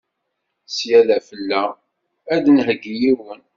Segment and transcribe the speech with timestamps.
[0.75, 1.63] Sya d afella,
[2.33, 3.41] ad d-nheggi yiwen.